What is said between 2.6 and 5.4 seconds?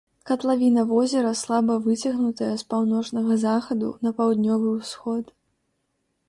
з паўночнага захаду на паўднёвы ўсход.